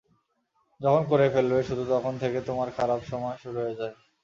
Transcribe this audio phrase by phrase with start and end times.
[0.81, 3.95] যখন করে ফেলবে শুধু তখন থেকে তোমার খারাপ সময় শুরু হয়ে যায়।